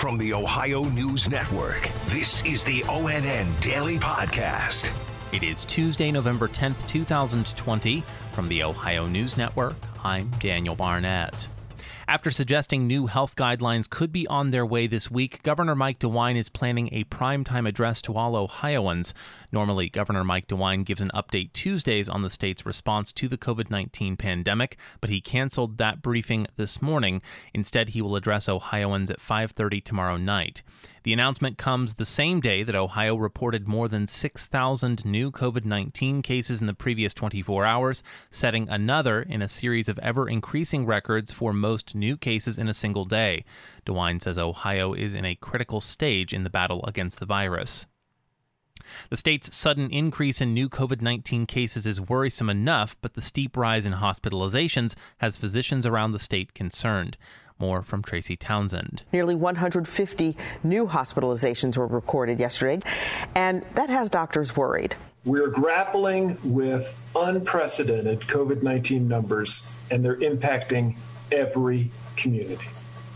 [0.00, 4.90] From the Ohio News Network, this is the ONN Daily Podcast.
[5.30, 8.02] It is Tuesday, November 10th, 2020.
[8.32, 11.46] From the Ohio News Network, I'm Daniel Barnett.
[12.10, 16.34] After suggesting new health guidelines could be on their way this week, Governor Mike DeWine
[16.34, 19.14] is planning a primetime address to all Ohioans.
[19.52, 23.70] Normally, Governor Mike DeWine gives an update Tuesdays on the state's response to the COVID
[23.70, 27.22] 19 pandemic, but he canceled that briefing this morning.
[27.54, 30.64] Instead, he will address Ohioans at 5:30 tomorrow night.
[31.02, 36.20] The announcement comes the same day that Ohio reported more than 6,000 new COVID 19
[36.20, 41.32] cases in the previous 24 hours, setting another in a series of ever increasing records
[41.32, 43.44] for most new cases in a single day.
[43.86, 47.86] DeWine says Ohio is in a critical stage in the battle against the virus.
[49.10, 53.56] The state's sudden increase in new COVID 19 cases is worrisome enough, but the steep
[53.56, 57.16] rise in hospitalizations has physicians around the state concerned.
[57.58, 59.02] More from Tracy Townsend.
[59.12, 62.80] Nearly 150 new hospitalizations were recorded yesterday,
[63.34, 64.96] and that has doctors worried.
[65.26, 70.96] We're grappling with unprecedented COVID 19 numbers, and they're impacting
[71.32, 72.68] every community.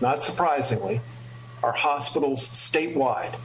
[0.00, 1.00] Not surprisingly,
[1.62, 3.38] our hospitals statewide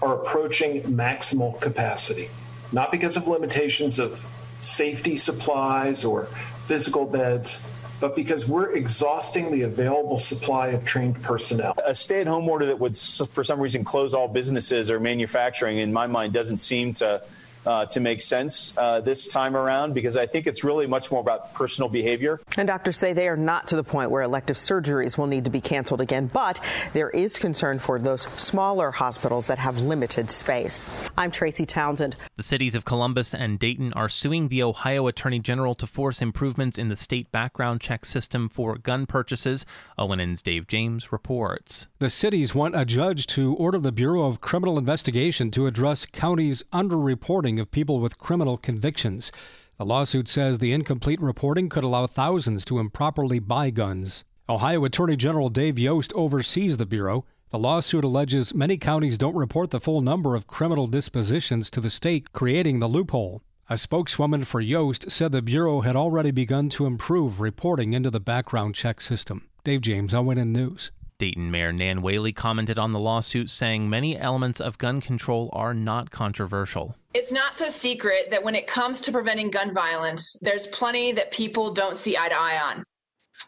[0.00, 2.30] are approaching maximal capacity,
[2.72, 4.24] not because of limitations of
[4.60, 6.26] safety supplies or
[6.66, 11.74] physical beds but because we're exhausting the available supply of trained personnel.
[11.84, 15.78] A stay at home order that would, for some reason, close all businesses or manufacturing,
[15.78, 17.22] in my mind, doesn't seem to
[17.66, 21.20] uh, to make sense uh, this time around because I think it's really much more
[21.20, 22.40] about personal behavior.
[22.56, 25.50] And doctors say they are not to the point where elective surgeries will need to
[25.50, 26.60] be canceled again, but
[26.92, 30.88] there is concern for those smaller hospitals that have limited space.
[31.16, 32.16] I'm Tracy Townsend.
[32.36, 36.78] The cities of Columbus and Dayton are suing the Ohio Attorney General to force improvements
[36.78, 39.64] in the state background check system for gun purchases.
[39.96, 41.88] ONN's Dave James reports.
[41.98, 46.62] The cities want a judge to order the Bureau of Criminal Investigation to address counties'
[46.72, 49.32] underreporting of people with criminal convictions.
[49.78, 54.24] The lawsuit says the incomplete reporting could allow thousands to improperly buy guns.
[54.48, 57.24] Ohio Attorney General Dave Yost oversees the Bureau.
[57.50, 61.90] The lawsuit alleges many counties don't report the full number of criminal dispositions to the
[61.90, 63.42] state, creating the loophole.
[63.70, 68.20] A spokeswoman for Yost said the Bureau had already begun to improve reporting into the
[68.20, 69.48] background check system.
[69.64, 70.90] Dave James, ONN News.
[71.18, 75.74] Dayton Mayor Nan Whaley commented on the lawsuit, saying many elements of gun control are
[75.74, 76.94] not controversial.
[77.12, 81.32] It's not so secret that when it comes to preventing gun violence, there's plenty that
[81.32, 82.84] people don't see eye to eye on.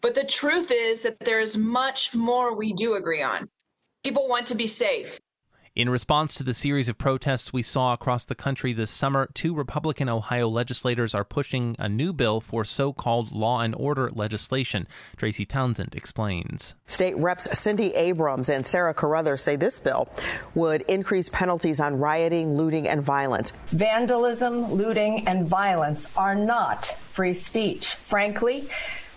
[0.00, 3.48] But the truth is that there's much more we do agree on.
[4.02, 5.20] People want to be safe.
[5.78, 9.54] In response to the series of protests we saw across the country this summer, two
[9.54, 14.88] Republican Ohio legislators are pushing a new bill for so called law and order legislation.
[15.16, 16.74] Tracy Townsend explains.
[16.86, 20.08] State Reps Cindy Abrams and Sara Carruthers say this bill
[20.56, 23.52] would increase penalties on rioting, looting, and violence.
[23.66, 27.94] Vandalism, looting, and violence are not free speech.
[27.94, 28.68] Frankly,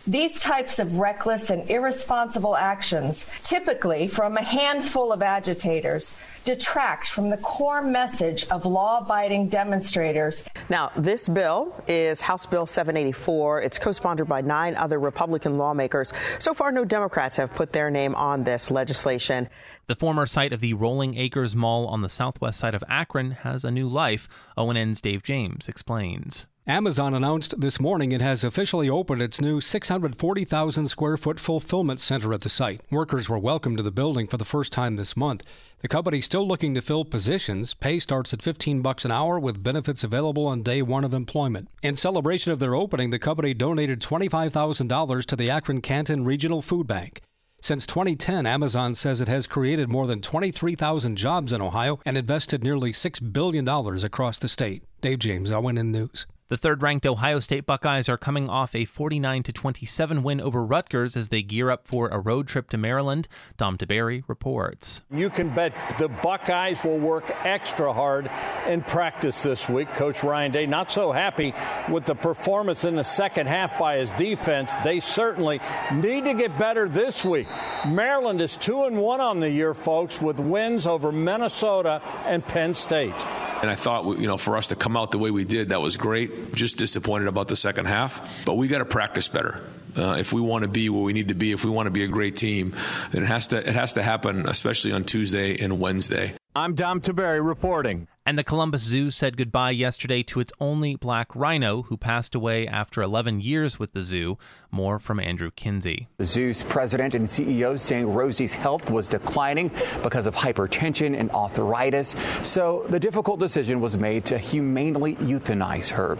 [0.07, 7.29] these types of reckless and irresponsible actions, typically from a handful of agitators, detract from
[7.29, 10.44] the core message of law abiding demonstrators.
[10.69, 13.61] Now, this bill is House Bill 784.
[13.61, 16.11] It's co sponsored by nine other Republican lawmakers.
[16.40, 19.50] So far, no Democrats have put their name on this legislation.
[19.85, 23.63] The former site of the Rolling Acres Mall on the southwest side of Akron has
[23.63, 24.28] a new life.
[24.57, 26.47] ONN's Dave James explains.
[26.67, 32.31] Amazon announced this morning it has officially opened its new 640,000 square foot fulfillment center
[32.35, 32.81] at the site.
[32.91, 35.44] Workers were welcomed to the building for the first time this month.
[35.79, 37.73] The company's still looking to fill positions.
[37.73, 41.67] Pay starts at 15 bucks an hour with benefits available on day 1 of employment.
[41.81, 46.85] In celebration of their opening, the company donated $25,000 to the Akron Canton Regional Food
[46.85, 47.22] Bank.
[47.59, 52.63] Since 2010, Amazon says it has created more than 23,000 jobs in Ohio and invested
[52.63, 54.83] nearly $6 billion across the state.
[55.01, 56.28] Dave James, ONN News.
[56.51, 61.29] The third-ranked Ohio State Buckeyes are coming off a 49 27 win over Rutgers as
[61.29, 63.29] they gear up for a road trip to Maryland.
[63.55, 64.99] Dom Tiberi reports.
[65.09, 68.29] You can bet the Buckeyes will work extra hard
[68.67, 69.93] in practice this week.
[69.93, 71.53] Coach Ryan Day not so happy
[71.90, 74.73] with the performance in the second half by his defense.
[74.84, 75.61] They certainly
[75.93, 77.47] need to get better this week.
[77.87, 82.73] Maryland is 2 and 1 on the year, folks, with wins over Minnesota and Penn
[82.73, 83.16] State.
[83.61, 85.81] And I thought, you know, for us to come out the way we did, that
[85.81, 86.53] was great.
[86.53, 88.46] Just disappointed about the second half.
[88.46, 89.61] But we got to practice better.
[89.96, 91.91] Uh, if we want to be where we need to be, if we want to
[91.91, 92.73] be a great team,
[93.11, 96.34] then it has to it has to happen, especially on Tuesday and Wednesday.
[96.55, 98.08] I'm Dom Tiberi reporting.
[98.31, 102.66] And the Columbus Zoo said goodbye yesterday to its only black rhino, who passed away
[102.66, 104.37] after 11 years with the zoo.
[104.72, 106.07] More from Andrew Kinsey.
[106.16, 109.69] The zoo's president and CEO saying Rosie's health was declining
[110.01, 112.16] because of hypertension and arthritis.
[112.41, 116.17] So the difficult decision was made to humanely euthanize her.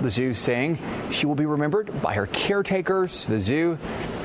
[0.00, 0.78] The zoo saying
[1.10, 3.76] she will be remembered by her caretakers, the zoo,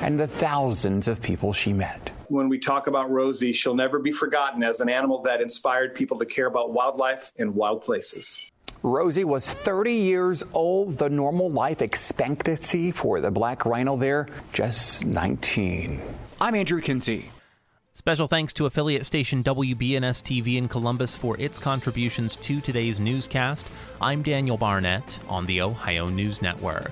[0.01, 4.11] and the thousands of people she met when we talk about Rosie, she'll never be
[4.11, 8.39] forgotten as an animal that inspired people to care about wildlife and wild places.
[8.83, 10.97] Rosie was 30 years old.
[10.97, 16.01] The normal life expectancy for the black rhino there, just 19.
[16.39, 17.31] I'm Andrew Kinsey.
[17.93, 23.67] Special thanks to affiliate station WBNS TV in Columbus for its contributions to today's newscast.
[23.99, 26.91] I'm Daniel Barnett on the Ohio News Network.